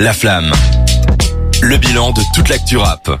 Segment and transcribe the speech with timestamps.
[0.00, 0.52] La Flamme.
[1.62, 3.20] Le bilan de toute l'actu rap.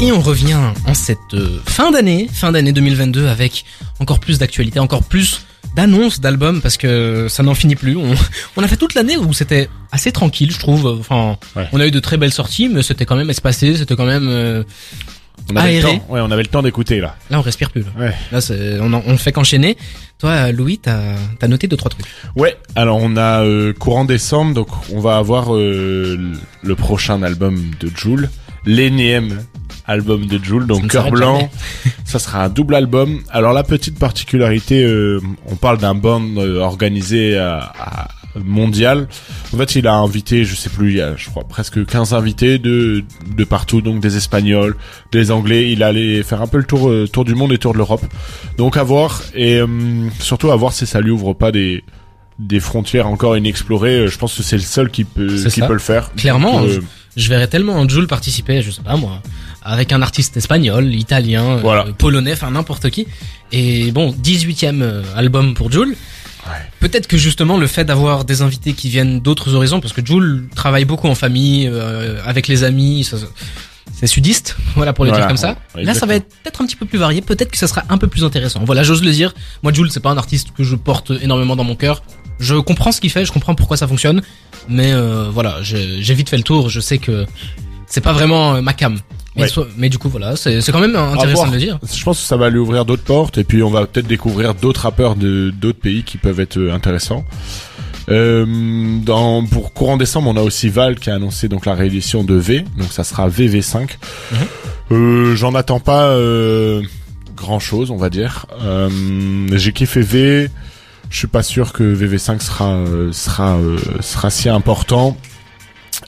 [0.00, 3.64] Et on revient en cette euh, fin d'année, fin d'année 2022 avec
[4.00, 5.42] encore plus d'actualités, encore plus
[5.76, 7.96] d'annonces d'albums parce que ça n'en finit plus.
[7.96, 8.14] On,
[8.56, 10.86] on a fait toute l'année où c'était assez tranquille, je trouve.
[11.00, 11.68] Enfin, Ouais.
[11.72, 14.28] on a eu de très belles sorties, mais c'était quand même espacé, c'était quand même.
[14.28, 14.64] euh,
[15.52, 16.06] On avait le temps.
[16.08, 17.16] Ouais, on avait le temps d'écouter là.
[17.30, 17.82] Là, on respire plus.
[17.82, 18.14] Là, Ouais.
[18.32, 19.76] là c'est- on, en- on fait qu'enchaîner.
[20.18, 20.98] Toi, Louis, t'as
[21.42, 22.06] as noté deux trois trucs.
[22.36, 22.56] Ouais.
[22.76, 26.18] Alors on a euh, courant décembre, donc on va avoir euh,
[26.62, 28.30] le- prochain album de Joule,
[28.64, 29.42] l'énième
[29.86, 31.50] album de Joule, donc Cœur Blanc.
[32.04, 33.20] Ça sera un double album.
[33.30, 38.08] Alors la petite particularité, euh, on parle d'un band organisé à, à-
[38.42, 39.06] mondial.
[39.52, 42.14] En fait, il a invité, je sais plus, il y a, je crois, presque 15
[42.14, 43.04] invités de
[43.36, 44.76] de partout, donc des Espagnols,
[45.12, 45.70] des Anglais.
[45.72, 48.04] Il allait faire un peu le tour euh, tour du monde et tour de l'Europe.
[48.58, 49.66] Donc à voir et euh,
[50.20, 51.84] surtout à voir si ça lui ouvre pas des
[52.40, 53.98] des frontières encore inexplorées.
[54.00, 55.66] Euh, Je pense que c'est le seul qui peut qui ça.
[55.66, 56.12] peut le faire.
[56.16, 56.80] Clairement, Donc, euh,
[57.16, 59.22] Je verrais tellement un Joule participer, je sais pas moi,
[59.62, 61.84] avec un artiste espagnol, italien, euh, Voilà.
[61.96, 63.06] polonais, enfin n'importe qui.
[63.52, 65.70] Et bon, 18e euh, album pour
[66.80, 70.48] Peut-être que justement le fait d'avoir des invités qui viennent d'autres horizons, parce que Joule
[70.54, 73.16] travaille beaucoup en famille, euh, avec les amis, ça-
[73.92, 75.56] c'est sudiste, voilà pour le Voilà, dire comme ça.
[75.74, 77.84] ouais, Là, ça va être peut-être un petit peu plus varié, peut-être que ça sera
[77.88, 78.60] un peu plus intéressant.
[78.64, 79.34] Voilà, j'ose le dire.
[79.62, 82.02] Moi, Jules, c'est pas un artiste que je porte énormément dans mon cœur.
[82.40, 84.20] Je comprends ce qu'il fait, je comprends pourquoi ça fonctionne,
[84.68, 86.68] mais euh, voilà, j'ai j'ai vite fait le tour.
[86.68, 87.24] Je sais que
[87.86, 88.98] c'est pas vraiment euh, ma cam.
[89.36, 89.48] Mais, Ouais.
[89.48, 91.78] soit- mais du coup, voilà, c'est quand même intéressant de le dire.
[91.92, 94.54] Je pense que ça va lui ouvrir d'autres portes et puis on va peut-être découvrir
[94.54, 97.24] d'autres rappeurs de d'autres pays qui peuvent être euh, intéressants.
[98.10, 98.44] Euh,
[99.02, 102.34] dans pour courant décembre, on a aussi Val qui a annoncé donc la réédition de
[102.34, 103.88] V, donc ça sera VV5.
[104.92, 106.82] Euh, J'en attends pas euh,
[107.36, 108.46] grand chose, on va dire.
[108.62, 108.88] Euh,
[109.52, 110.50] J'ai kiffé V.
[111.10, 115.16] Je suis pas sûr que VV5 sera euh, sera euh, sera si important.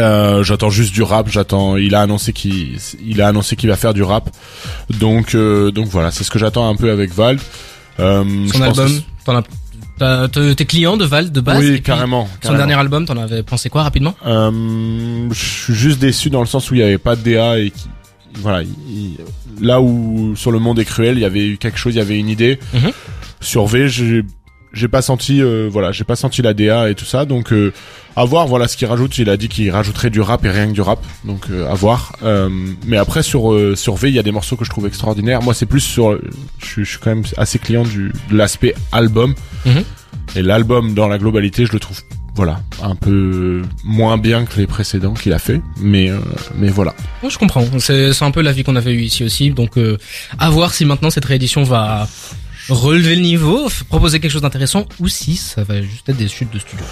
[0.00, 1.28] Euh, j'attends juste du rap.
[1.28, 1.76] J'attends.
[1.76, 4.30] Il a annoncé qu'il il a annoncé qu'il va faire du rap.
[4.98, 7.38] Donc euh, donc voilà, c'est ce que j'attends un peu avec Val.
[7.98, 8.90] Euh, Son album,
[9.24, 9.42] t'en
[10.00, 11.58] as, t'es client de Val de base.
[11.58, 12.26] Oui, carrément.
[12.26, 12.58] Son carrément.
[12.58, 14.14] dernier album, t'en avais pensé quoi rapidement?
[14.26, 17.58] Euh, je suis juste déçu dans le sens où il y avait pas de DA
[17.58, 17.88] et qui,
[18.36, 19.18] voilà, il-
[19.60, 22.00] là où sur le monde est cruel, il y avait eu quelque chose, il y
[22.00, 22.58] avait une idée.
[22.72, 22.92] Mhm.
[23.42, 24.22] Sur V, j'ai
[24.72, 27.72] j'ai pas senti, euh, voilà, j'ai pas senti la DA et tout ça, donc euh,
[28.16, 28.46] à voir.
[28.46, 29.18] Voilà ce qu'il rajoute.
[29.18, 31.74] Il a dit qu'il rajouterait du rap et rien que du rap, donc euh, à
[31.74, 32.12] voir.
[32.22, 32.48] Euh,
[32.86, 35.42] mais après sur euh, sur V, il y a des morceaux que je trouve extraordinaires.
[35.42, 36.18] Moi, c'est plus sur,
[36.58, 39.34] je, suis- je suis quand même assez client du de l'aspect album.
[39.66, 39.82] Mhm.
[40.36, 42.00] Et l'album dans la globalité, je le trouve
[42.36, 46.18] voilà, un peu moins bien que les précédents qu'il a fait, mais euh,
[46.56, 46.94] mais voilà.
[47.24, 47.64] Ouais, je comprends.
[47.80, 49.50] C'est c'est un peu l'avis qu'on avait eu ici aussi.
[49.50, 49.98] Donc, euh,
[50.38, 52.08] à voir si maintenant cette réédition va
[52.72, 56.52] relever le niveau, proposer quelque chose d'intéressant, ou si ça va juste être des chutes
[56.52, 56.84] de studio.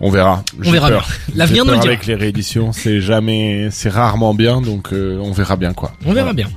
[0.00, 0.42] On verra.
[0.64, 1.06] On verra peur.
[1.06, 1.34] bien.
[1.36, 1.88] L'avenir nous le dira.
[1.92, 5.92] Avec les rééditions, c'est jamais, c'est rarement bien, donc euh, on verra bien quoi.
[6.04, 6.32] On verra Voilà.
[6.32, 6.50] bien.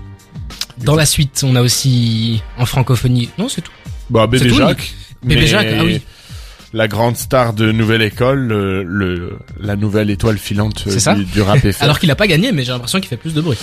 [0.79, 3.29] Dans la suite, on a aussi en francophonie.
[3.37, 3.71] Non, c'est tout.
[4.09, 4.93] Bah Bébé Jacques.
[5.23, 6.01] Bébé Jacques, ah oui.
[6.73, 11.41] La grande star de Nouvelle École, le, le- la nouvelle étoile filante euh, ça du,
[11.41, 11.67] rap FR.
[11.83, 13.57] Alors qu'il a pas gagné, mais j'ai l'impression qu'il fait plus de bruit.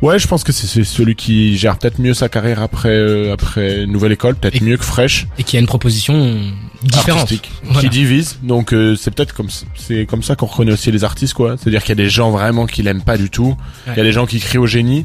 [0.00, 3.32] Ouais, je pense que c'est c'est celui qui gère peut-être mieux sa carrière après euh,
[3.32, 5.26] après Nouvelle École, peut-être mieux que Fresh.
[5.38, 6.40] Et qui a une proposition
[6.84, 7.22] différente.
[7.22, 7.50] artistique.
[7.64, 7.80] Voilà.
[7.80, 8.38] qui divise.
[8.44, 11.56] Donc euh, c'est peut-être comme c'est comme ça qu'on reconnaît aussi les artistes quoi.
[11.58, 13.56] C'est à dire qu'il y a des gens vraiment qui l'aiment pas du tout.
[13.88, 15.04] Il y a des gens qui crient au génie.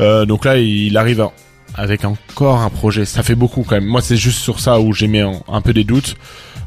[0.00, 1.30] Euh, donc là il arrive à-
[1.76, 3.04] avec encore un projet.
[3.04, 3.86] Ça fait beaucoup quand même.
[3.86, 6.16] Moi c'est juste sur ça où j'ai mis un, un peu des doutes.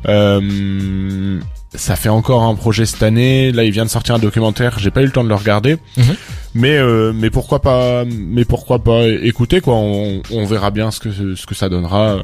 [0.08, 1.40] Euh,
[1.76, 3.52] ça fait encore un projet cette année.
[3.52, 4.80] Là il vient de sortir un documentaire.
[4.80, 5.78] J'ai pas eu le temps de le regarder.
[5.98, 6.16] Mhm.
[6.54, 11.00] Mais euh, mais pourquoi pas mais pourquoi pas écouter quoi on, on verra bien ce
[11.00, 12.24] que ce que ça donnera Euh,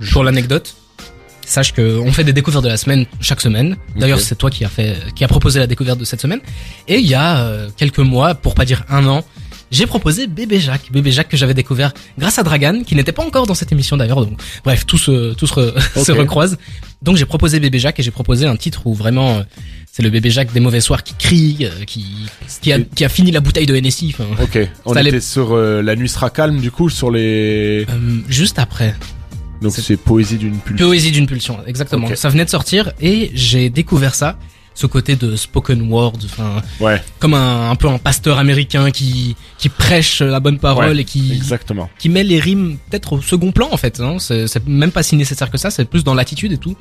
[0.00, 0.74] je- Pour l'anecdote,
[1.44, 3.76] sache que on fait des découvertes de la semaine chaque semaine.
[3.96, 6.40] D'ailleurs, c'est toi qui a fait, qui a proposé la découverte de cette semaine.
[6.88, 9.24] Et il y a euh, quelques mois, pour pas dire un an,
[9.70, 13.24] j'ai proposé Bébé Jacques, Bébé Jacques que j'avais découvert grâce à Dragan, qui n'était pas
[13.24, 14.24] encore dans cette émission d'ailleurs.
[14.24, 15.74] Donc, bref, tout se, tout se, re-
[16.04, 16.18] se Ok.
[16.18, 16.58] recroise.
[17.02, 19.42] Donc, j'ai proposé Bébé Jacques et j'ai proposé un titre où vraiment euh,
[19.92, 22.04] c'est le Bébé Jacques des mauvais soirs qui crie, euh, qui,
[22.60, 24.14] qui a, qui a fini la bouteille de Hennessy.
[24.18, 27.10] enfin, Ok, on Ça allait- était sur euh, la nuit sera calme du coup sur
[27.10, 28.94] les euh, juste après.
[29.62, 30.86] donc c'est- poésie d'une pulsion.
[30.86, 32.06] Poésie d'une pulsion, exactement.
[32.08, 32.16] Ok.
[32.16, 34.38] Ça venait de sortir et j'ai découvert ça,
[34.78, 39.34] ce côté de spoken word, enfin Ouais, comme un, un peu un pasteur américain qui
[39.58, 41.90] qui prêche la bonne parole Ouais, et qui exactement.
[41.98, 43.98] qui met les rimes peut-être au second plan en fait.
[44.00, 44.18] Hein.
[44.20, 46.76] C'est même pas si nécessaire que ça, c'est plus dans l'attitude et tout.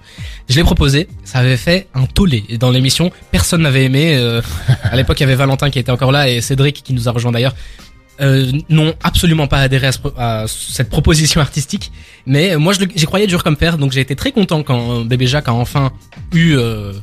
[0.48, 3.12] Je l'ai proposé, ça avait fait un tollé et dans l'émission.
[3.32, 4.16] Personne n'avait aimé.
[4.16, 4.42] euh,
[4.84, 7.12] à l'époque, il y avait Valentin qui était encore là et Cédric qui nous a
[7.12, 7.56] rejoint d'ailleurs.
[8.20, 11.92] Euh, n'ont absolument pas adhéré à, ce à cette proposition artistique,
[12.26, 15.28] mais euh, moi j'y croyais dur comme fer, donc j'ai été très content quand Bébé
[15.28, 15.92] Jacques a enfin
[16.34, 16.94] eu euh,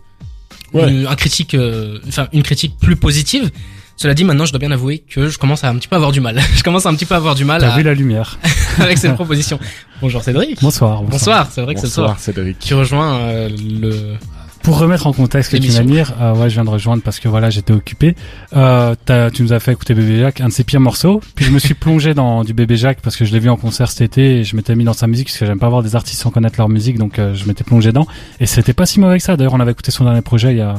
[0.75, 0.91] Ouais.
[0.91, 3.51] une, un critique, euh, enfin une critique plus positive.
[3.97, 6.11] Cela dit, maintenant, je dois bien avouer que je commence à un petit peu avoir
[6.11, 6.41] du mal.
[6.57, 8.39] je commence à un petit peu avoir du mal T'as à- vu la lumière.
[8.79, 9.61] avec cette proposition.
[10.01, 10.61] Bonjour Cédric.
[10.61, 11.03] Bonsoir.
[11.03, 11.11] bonsoir.
[11.11, 11.49] Bonsoir.
[11.53, 12.07] C'est vrai que c'est le soir.
[12.09, 12.59] Bonsoir Cédric.
[12.59, 14.17] Tu rejoins euh, le.
[14.65, 17.21] Pour remettre en contexte que tu de dire, euh, ouais, je viens de rejoindre parce
[17.21, 18.17] que voilà, j'étais occupé.
[18.57, 21.21] Euh, t'as- tu nous as fait écouter Bébé Jacques, un de ses pires morceaux.
[21.35, 23.57] Puis je me suis plongé dans du Bébé Jacques parce que je l'ai vu en
[23.57, 25.83] concert cet été et je m'étais mis dans sa musique parce que j'aime pas voir
[25.83, 28.07] des artistes sans connaître leur musique, donc euh, je m'étais plongé dedans.
[28.41, 29.37] Et c'était pas si mauvais que ça.
[29.37, 30.75] D'ailleurs, on avait écouté son dernier projet il y a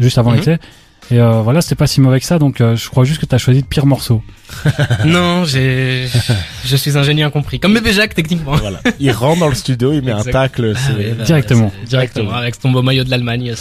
[0.00, 0.36] juste avant Mhm.
[0.38, 0.56] l'été.
[1.12, 2.40] Et euh, voilà, c'était pas si mauvais que ça.
[2.40, 4.20] Donc euh, je crois juste que t'as choisi le pire morceau.
[5.06, 6.08] non, j'ai.
[6.64, 7.60] je suis un génie incompris.
[7.60, 8.56] Comme bébé Jacques, techniquement.
[8.56, 8.80] Voilà.
[8.98, 10.28] Il rentre dans le studio, il met Exact.
[10.28, 10.72] un tacle.
[10.74, 11.72] Ah c'est- ouais, bah, Directement.
[11.86, 12.32] Directement.
[12.34, 13.52] Avec ton beau maillot de l'Allemagne.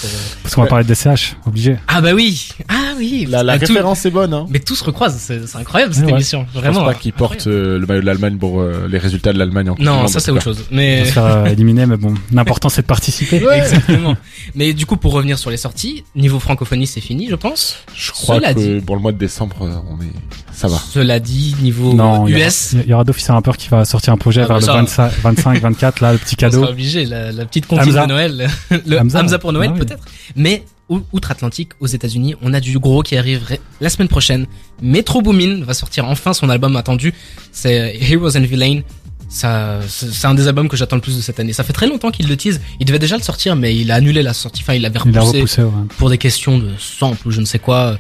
[0.44, 0.70] Parce qu'on va Ouais.
[0.70, 1.78] parler de DCH, obligé.
[1.88, 2.50] Ah bah oui.
[2.70, 3.28] Ah oui.
[3.30, 4.46] La, la Tout- référence est bonne, hein.
[4.50, 5.18] Mais tout se recroise.
[5.20, 6.12] C'est incroyable cette Ouais.
[6.12, 6.46] émission.
[6.54, 6.80] Je Vraiment.
[6.80, 9.70] pense pas qu'il porte euh, le maillot de l'Allemagne pour euh, les résultats de l'Allemagne
[9.70, 10.66] en Non, ça c'est autre chose.
[10.72, 13.44] Mais va se faire euh, éliminer, mais bon, l'important c'est de participer.
[13.56, 14.16] exactement.
[14.56, 17.78] Mais du coup, pour revenir sur les sorties, niveau francophonie, c'est fini, je pense.
[17.96, 18.82] Je crois Cela que dit.
[18.86, 20.08] pour le mois de décembre, on est,
[20.54, 20.77] ça va.
[20.92, 24.18] Cela dit, niveau Non, il US, il y aura d'office un qui va sortir un
[24.18, 25.08] projet Ah, vers bah le ça.
[25.08, 26.60] 25, 25, 24, là, le petit on cadeau.
[26.62, 27.06] sera obligé.
[27.06, 28.48] La, la petite comptine de Noël,
[28.86, 29.20] le Hamza.
[29.22, 29.86] Hamza, pour Noël Ah oui.
[29.86, 30.04] peut-être.
[30.36, 33.42] Mais ou- outre-Atlantique, aux États-Unis, on a du gros qui arrive
[33.82, 34.46] la semaine prochaine.
[34.82, 37.14] Metro Boomin va sortir enfin son album attendu.
[37.52, 38.82] C'est Heroes and Villain.
[39.30, 41.52] Ça, c'est un des albums que j'attends le plus de cette année.
[41.52, 42.62] Ça fait très longtemps qu'il le tease.
[42.80, 44.62] Il devait déjà le sortir, mais il a annulé la sortie.
[44.64, 45.72] Enfin, il l'avait Il repoussé repoussé, ouais.
[45.98, 47.98] pour des questions de sample ou je ne sais quoi.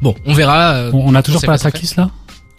[0.00, 0.72] Bon, on verra.
[0.74, 2.10] euh, On, on a toujours pas la tracklist là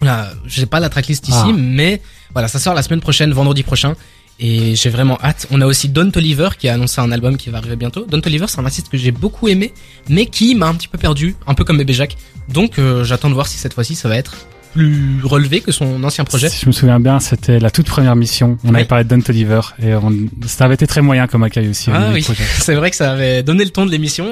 [0.02, 1.52] Là, j'ai pas la tracklist ici, Ah.
[1.54, 2.00] mais
[2.32, 3.94] voilà, ça sort la semaine prochaine, vendredi prochain.
[4.42, 5.46] Et j'ai vraiment hâte.
[5.50, 8.06] On a aussi Don Toliver qui a annoncé un album qui va arriver bientôt.
[8.08, 9.74] Don Toliver, c'est un artiste que j'ai beaucoup aimé,
[10.08, 12.16] mais qui m'a un petit peu perdu, un peu comme Bébé Jacques.
[12.48, 14.34] Donc euh, j'attends de voir si cette fois-ci ça va être
[14.72, 16.48] plus relevé que son ancien projet.
[16.48, 18.58] Si je me souviens bien, c'était la toute première mission.
[18.64, 20.12] On avait parlé de Don Toliver et on,
[20.46, 21.90] ça avait été très moyen comme accueil aussi.
[21.90, 22.22] au Ah oui,
[22.60, 24.26] c'est vrai que ça avait donné le ton de l'émission.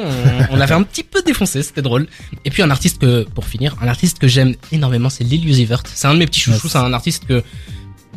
[0.50, 2.06] On, on l'avait un petit peu défoncé, c'était drôle.
[2.44, 5.64] Et puis un artiste que, pour finir, un artiste que j'aime énormément, c'est Lil Uzi
[5.64, 5.82] Vert.
[5.92, 6.72] C'est un de mes petits chouchous, Yes.
[6.72, 7.42] c'est un artiste que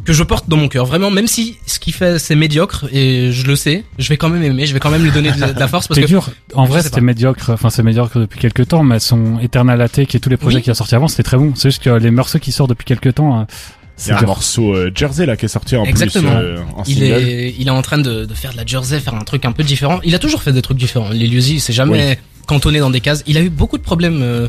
[0.05, 0.85] que je porte dans mon cœur.
[0.85, 4.29] Vraiment, même si ce qu'il fait c'est médiocre et je le sais, je vais quand
[4.29, 6.29] même aimer, je vais quand même lui donner de, la- force parce C'est que dur.
[6.53, 7.49] En vrai, c'était médiocre.
[7.51, 10.63] Enfin, c'est médiocre depuis quelques temps, mais son Eternal Attic et tous les projets Oui.
[10.63, 11.53] qui a sorti avant, c'était très bon.
[11.55, 14.17] C'est juste que les morceaux qui sortent depuis quelques temps, euh, Il y c'est a
[14.19, 16.31] un morceau euh, Jersey là qui est sorti en Exactement.
[16.31, 17.05] plus euh, en il single.
[17.13, 19.51] est, il est en train de, de faire de la jersey, faire un truc un
[19.51, 19.99] peu différent.
[20.03, 21.09] Il a toujours fait des trucs différents.
[21.11, 23.23] Lil Uzi, il s'est jamais cantonné dans des cases.
[23.27, 24.47] Il a eu beaucoup de problèmes euh,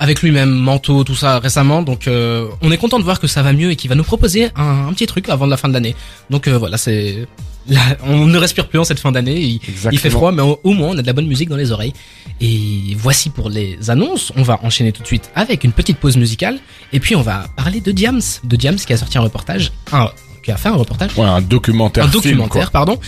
[0.00, 1.82] avec lui-même, mentaux, tout ça récemment.
[1.82, 4.04] Donc, euh, on est content de voir que ça va mieux et qu'il va nous
[4.04, 5.94] proposer un, un petit truc avant de la fin de l'année.
[6.30, 7.26] Donc euh, voilà, c'est,
[7.68, 9.40] là, on ne respire plus en cette fin d'année.
[9.40, 9.60] Il,
[9.90, 11.72] il fait froid, mais au, au moins on a de la bonne musique dans les
[11.72, 11.92] oreilles.
[12.40, 14.32] Et voici pour les annonces.
[14.36, 16.58] On va enchaîner tout de suite avec une petite pause musicale.
[16.92, 20.10] Et puis on va parler de Diams, de Diams qui a sorti un reportage, un,
[20.44, 22.04] qui a fait un reportage Ouais, un documentaire.
[22.04, 22.98] un documentaire, pardon,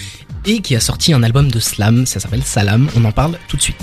[0.44, 3.56] et qui a sorti un album de slam, ça s'appelle Salam, on en parle tout
[3.56, 3.76] de suite.